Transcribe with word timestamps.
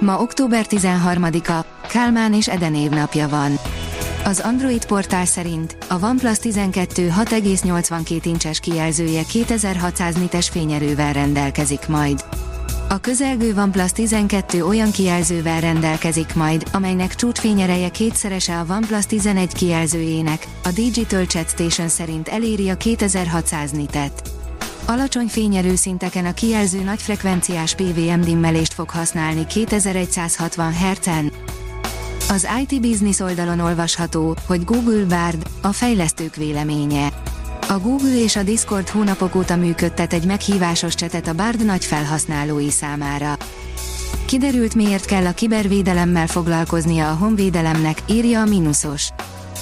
Ma 0.00 0.20
október 0.20 0.66
13-a, 0.68 1.64
Kálmán 1.88 2.34
és 2.34 2.48
Eden 2.48 2.74
évnapja 2.74 3.28
van. 3.28 3.58
Az 4.24 4.40
Android 4.40 4.86
portál 4.86 5.24
szerint 5.24 5.76
a 5.88 6.04
OnePlus 6.04 6.38
12 6.38 7.12
6,82 7.18 8.20
incses 8.22 8.60
kijelzője 8.60 9.22
2600 9.22 10.14
nites 10.14 10.48
fényerővel 10.48 11.12
rendelkezik 11.12 11.88
majd. 11.88 12.24
A 12.88 12.98
közelgő 12.98 13.54
OnePlus 13.56 13.92
12 13.92 14.64
olyan 14.64 14.90
kijelzővel 14.90 15.60
rendelkezik 15.60 16.34
majd, 16.34 16.68
amelynek 16.72 17.14
csúcsfényereje 17.14 17.88
kétszerese 17.88 18.58
a 18.58 18.66
OnePlus 18.70 19.06
11 19.06 19.52
kijelzőjének, 19.52 20.46
a 20.64 20.68
Digital 20.74 21.24
Chat 21.24 21.48
Station 21.48 21.88
szerint 21.88 22.28
eléri 22.28 22.68
a 22.68 22.76
2600 22.76 23.70
nitet. 23.70 24.39
Alacsony 24.90 25.26
fényerőszinteken 25.26 26.26
a 26.26 26.34
kijelző 26.34 26.82
nagyfrekvenciás 26.82 27.74
PWM 27.74 28.20
dimmelést 28.20 28.72
fog 28.72 28.90
használni 28.90 29.46
2160 29.46 30.72
Hz-en. 30.72 31.32
Az 32.28 32.48
IT 32.62 32.80
Business 32.80 33.20
oldalon 33.20 33.60
olvasható, 33.60 34.36
hogy 34.46 34.64
Google 34.64 35.04
Bard, 35.04 35.46
a 35.62 35.72
fejlesztők 35.72 36.34
véleménye. 36.34 37.08
A 37.68 37.78
Google 37.78 38.22
és 38.22 38.36
a 38.36 38.42
Discord 38.42 38.88
hónapok 38.88 39.34
óta 39.34 39.56
működtet 39.56 40.12
egy 40.12 40.24
meghívásos 40.24 40.94
csetet 40.94 41.28
a 41.28 41.34
Bard 41.34 41.64
nagy 41.64 41.84
felhasználói 41.84 42.70
számára. 42.70 43.36
Kiderült 44.24 44.74
miért 44.74 45.04
kell 45.04 45.26
a 45.26 45.32
kibervédelemmel 45.32 46.26
foglalkoznia 46.26 47.10
a 47.10 47.14
honvédelemnek, 47.14 48.02
írja 48.06 48.40
a 48.40 48.44
Minusos. 48.44 49.10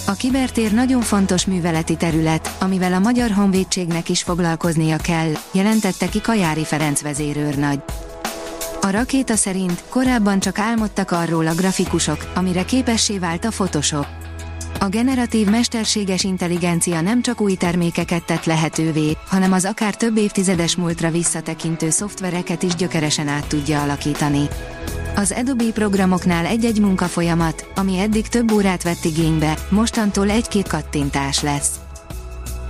A 0.08 0.14
kibertér 0.14 0.72
nagyon 0.72 1.00
fontos 1.00 1.46
műveleti 1.46 1.96
terület, 1.96 2.56
amivel 2.60 2.92
a 2.92 2.98
Magyar 2.98 3.30
Honvédségnek 3.30 4.08
is 4.08 4.22
foglalkoznia 4.22 4.96
kell, 4.96 5.32
jelentette 5.52 6.08
ki 6.08 6.20
Kajári 6.20 6.64
Ferenc 6.64 7.00
vezérőrnagy. 7.00 7.82
A 8.80 8.90
rakéta 8.90 9.36
szerint 9.36 9.84
korábban 9.88 10.40
csak 10.40 10.58
álmodtak 10.58 11.10
arról 11.10 11.46
a 11.46 11.54
grafikusok, 11.54 12.32
amire 12.34 12.64
képessé 12.64 13.18
vált 13.18 13.44
a 13.44 13.48
Photoshop. 13.48 14.06
A 14.80 14.88
generatív 14.88 15.48
mesterséges 15.48 16.24
intelligencia 16.24 17.00
nem 17.00 17.22
csak 17.22 17.40
új 17.40 17.54
termékeket 17.54 18.24
tett 18.24 18.44
lehetővé, 18.44 19.16
hanem 19.26 19.52
az 19.52 19.64
akár 19.64 19.96
több 19.96 20.16
évtizedes 20.16 20.76
múltra 20.76 21.10
visszatekintő 21.10 21.90
szoftvereket 21.90 22.62
is 22.62 22.74
gyökeresen 22.74 23.28
át 23.28 23.46
tudja 23.46 23.82
alakítani. 23.82 24.48
Az 25.18 25.32
Adobe 25.32 25.64
programoknál 25.74 26.46
egy-egy 26.46 26.80
munkafolyamat, 26.80 27.70
ami 27.74 27.98
eddig 27.98 28.28
több 28.28 28.52
órát 28.52 28.82
vett 28.82 29.04
igénybe, 29.04 29.58
mostantól 29.70 30.30
egy-két 30.30 30.68
kattintás 30.68 31.42
lesz. 31.42 31.70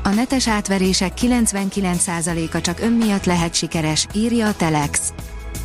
A 0.03 0.09
netes 0.09 0.49
átverések 0.49 1.13
99%-a 1.21 2.61
csak 2.61 2.81
ön 2.81 2.93
miatt 2.93 3.25
lehet 3.25 3.55
sikeres, 3.55 4.07
írja 4.15 4.47
a 4.47 4.55
Telex. 4.55 5.13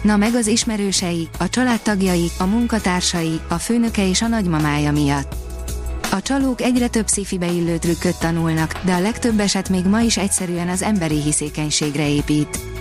Na 0.01 0.17
meg 0.17 0.35
az 0.35 0.47
ismerősei, 0.47 1.29
a 1.39 1.49
családtagjai, 1.49 2.31
a 2.39 2.45
munkatársai, 2.45 3.39
a 3.47 3.55
főnöke 3.55 4.07
és 4.07 4.21
a 4.21 4.27
nagymamája 4.27 4.91
miatt. 4.91 5.35
A 6.11 6.21
csalók 6.21 6.61
egyre 6.61 6.87
több 6.87 7.07
szifibe 7.07 7.47
illő 7.51 7.77
trükköt 7.77 8.19
tanulnak, 8.19 8.79
de 8.85 8.93
a 8.93 9.01
legtöbb 9.01 9.39
eset 9.39 9.69
még 9.69 9.85
ma 9.85 10.01
is 10.01 10.17
egyszerűen 10.17 10.69
az 10.69 10.81
emberi 10.81 11.21
hiszékenységre 11.21 12.09
épít. 12.09 12.72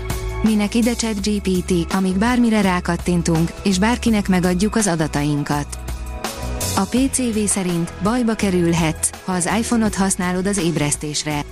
Minek 0.43 0.75
ide 0.75 0.95
chat 0.95 1.27
GPT, 1.27 1.93
amíg 1.93 2.17
bármire 2.17 2.61
rákattintunk, 2.61 3.53
és 3.63 3.79
bárkinek 3.79 4.29
megadjuk 4.29 4.77
az 4.77 4.87
adatainkat. 4.87 5.79
A 6.77 6.81
PCV 6.81 7.39
szerint 7.47 7.93
bajba 8.03 8.35
kerülhetsz, 8.35 9.11
ha 9.25 9.33
az 9.33 9.51
iPhone-ot 9.59 9.95
használod 9.95 10.47
az 10.47 10.57
ébresztésre. 10.57 11.45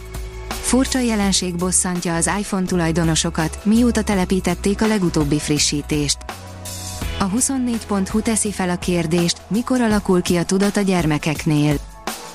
Furcsa 0.49 0.99
jelenség 0.99 1.55
bosszantja 1.55 2.15
az 2.15 2.31
iPhone 2.39 2.67
tulajdonosokat, 2.67 3.59
mióta 3.65 4.03
telepítették 4.03 4.83
a 4.83 4.87
legutóbbi 4.87 5.39
frissítést. 5.39 6.19
A 7.19 7.31
24.hu 7.31 8.21
teszi 8.21 8.53
fel 8.53 8.71
a 8.71 8.77
kérdést, 8.77 9.41
mikor 9.49 9.81
alakul 9.81 10.23
ki 10.23 10.37
a 10.37 10.45
tudat 10.45 10.77
a 10.77 10.81
gyermekeknél. 10.81 11.75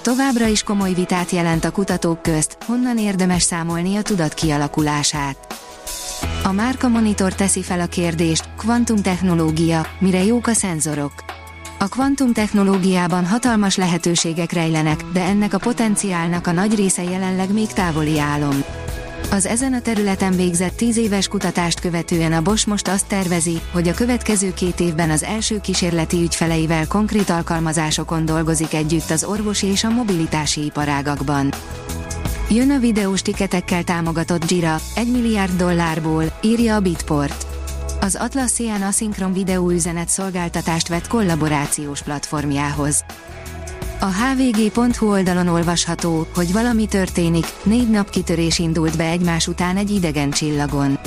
Továbbra 0.01 0.47
is 0.47 0.63
komoly 0.63 0.93
vitát 0.93 1.29
jelent 1.29 1.65
a 1.65 1.71
kutatók 1.71 2.21
közt, 2.21 2.57
honnan 2.65 2.97
érdemes 2.97 3.43
számolni 3.43 3.95
a 3.95 4.01
tudat 4.01 4.33
kialakulását. 4.33 5.64
A 6.45 6.51
Márka 6.51 6.87
Monitor 6.87 7.33
teszi 7.33 7.61
fel 7.61 7.79
a 7.79 7.85
kérdést, 7.85 8.49
kvantumtechnológia, 8.57 9.87
mire 9.99 10.23
jók 10.23 10.47
a 10.47 10.53
szenzorok. 10.53 11.13
A 11.79 11.87
kvantum 11.87 12.33
technológiában 12.33 13.25
hatalmas 13.25 13.75
lehetőségek 13.75 14.51
rejlenek, 14.51 15.03
de 15.13 15.21
ennek 15.21 15.53
a 15.53 15.57
potenciálnak 15.57 16.47
a 16.47 16.51
nagy 16.51 16.75
része 16.75 17.03
jelenleg 17.03 17.53
még 17.53 17.67
távoli 17.67 18.19
álom. 18.19 18.63
Az 19.31 19.45
ezen 19.45 19.73
a 19.73 19.81
területen 19.81 20.35
végzett 20.35 20.75
10 20.75 20.97
éves 20.97 21.27
kutatást 21.27 21.79
követően 21.79 22.33
a 22.33 22.41
Bosch 22.41 22.67
most 22.67 22.87
azt 22.87 23.07
tervezi, 23.07 23.61
hogy 23.71 23.87
a 23.87 23.93
következő 23.93 24.53
két 24.53 24.79
évben 24.79 25.09
az 25.09 25.23
első 25.23 25.59
kísérleti 25.59 26.21
ügyfeleivel 26.21 26.87
konkrét 26.87 27.29
alkalmazásokon 27.29 28.25
dolgozik 28.25 28.73
együtt 28.73 29.09
az 29.09 29.23
orvosi 29.23 29.67
és 29.67 29.83
a 29.83 29.89
mobilitási 29.89 30.65
iparágakban. 30.65 31.53
Jön 32.49 32.71
a 32.71 32.79
videós 32.79 33.21
tiketekkel 33.21 33.83
támogatott 33.83 34.51
Jira, 34.51 34.77
1 34.95 35.11
milliárd 35.11 35.57
dollárból, 35.57 36.39
írja 36.41 36.75
a 36.75 36.79
Bitport. 36.79 37.45
Az 38.01 38.15
Atlassian 38.15 38.81
aszinkron 38.81 39.33
videóüzenet 39.33 40.09
szolgáltatást 40.09 40.87
vett 40.87 41.07
kollaborációs 41.07 42.01
platformjához. 42.01 43.05
A 43.99 44.05
hvg.hu 44.05 45.09
oldalon 45.09 45.47
olvasható, 45.47 46.27
hogy 46.35 46.51
valami 46.51 46.85
történik, 46.85 47.45
négy 47.63 47.89
napkitörés 47.89 48.59
indult 48.59 48.97
be 48.97 49.09
egymás 49.09 49.47
után 49.47 49.77
egy 49.77 49.91
idegen 49.91 50.31
csillagon. 50.31 50.99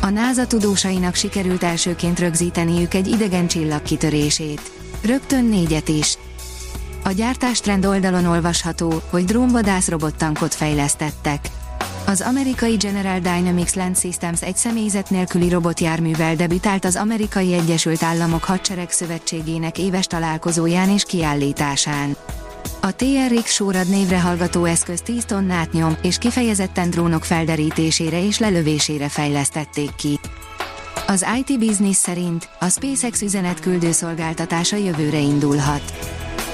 A 0.00 0.08
NASA 0.08 0.46
tudósainak 0.46 1.14
sikerült 1.14 1.62
elsőként 1.62 2.18
rögzíteniük 2.18 2.94
egy 2.94 3.06
idegen 3.06 3.46
csillag 3.46 3.82
kitörését. 3.82 4.70
Rögtön 5.04 5.44
négyet 5.44 5.88
is. 5.88 6.18
A 7.04 7.10
gyártástrend 7.10 7.84
oldalon 7.84 8.24
olvasható, 8.24 9.02
hogy 9.10 9.24
drónvadász 9.24 9.88
robottankot 9.88 10.54
fejlesztettek. 10.54 11.48
Az 12.06 12.20
amerikai 12.20 12.76
General 12.76 13.18
Dynamics 13.18 13.74
Land 13.74 13.98
Systems 13.98 14.42
egy 14.42 14.56
személyzet 14.56 15.10
nélküli 15.10 15.48
robotjárművel 15.48 16.34
debütált 16.34 16.84
az 16.84 16.96
Amerikai 16.96 17.52
Egyesült 17.52 18.02
Államok 18.02 18.44
Hadsereg 18.44 18.90
Szövetségének 18.90 19.78
éves 19.78 20.06
találkozóján 20.06 20.88
és 20.88 21.02
kiállításán. 21.02 22.16
A 22.80 22.94
TRX 22.96 23.52
Sórad 23.52 23.88
névre 23.88 24.20
hallgató 24.20 24.64
eszköz 24.64 25.00
10 25.00 25.24
tonnát 25.24 25.72
nyom, 25.72 25.96
és 26.02 26.18
kifejezetten 26.18 26.90
drónok 26.90 27.24
felderítésére 27.24 28.26
és 28.26 28.38
lelövésére 28.38 29.08
fejlesztették 29.08 29.94
ki. 29.94 30.20
Az 31.06 31.26
IT 31.38 31.58
Business 31.58 31.96
szerint 31.96 32.48
a 32.60 32.68
SpaceX 32.68 33.22
üzenetküldő 33.22 33.92
szolgáltatása 33.92 34.76
jövőre 34.76 35.18
indulhat. 35.18 35.92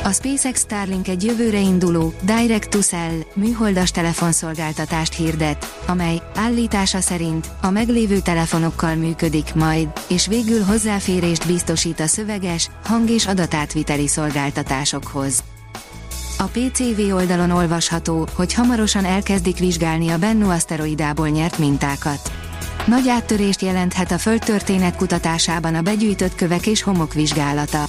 A 0.02 0.12
SpaceX 0.12 0.60
Starlink 0.60 1.08
egy 1.08 1.24
jövőre 1.24 1.58
induló, 1.58 2.12
Direct 2.22 2.68
to 2.68 2.78
Cell, 2.78 3.18
műholdas 3.34 3.90
telefonszolgáltatást 3.90 5.14
hirdet, 5.14 5.82
amely, 5.86 6.22
állítása 6.34 7.00
szerint, 7.00 7.46
a 7.60 7.70
meglévő 7.70 8.18
telefonokkal 8.20 8.94
működik 8.94 9.54
majd, 9.54 9.88
és 10.08 10.26
végül 10.26 10.62
hozzáférést 10.62 11.46
biztosít 11.46 12.00
a 12.00 12.06
szöveges, 12.06 12.70
hang- 12.84 13.10
és 13.10 13.26
adatátviteli 13.26 14.06
szolgáltatásokhoz. 14.06 15.42
A 16.38 16.44
PCV 16.44 17.14
oldalon 17.14 17.50
olvasható, 17.50 18.28
hogy 18.34 18.54
hamarosan 18.54 19.04
elkezdik 19.04 19.58
vizsgálni 19.58 20.08
a 20.08 20.18
Bennu 20.18 20.50
aszteroidából 20.50 21.28
nyert 21.28 21.58
mintákat. 21.58 22.32
Nagy 22.86 23.08
áttörést 23.08 23.62
jelenthet 23.62 24.12
a 24.12 24.18
földtörténet 24.18 24.96
kutatásában 24.96 25.74
a 25.74 25.82
begyűjtött 25.82 26.34
kövek 26.34 26.66
és 26.66 26.82
homok 26.82 27.14
vizsgálata. 27.14 27.88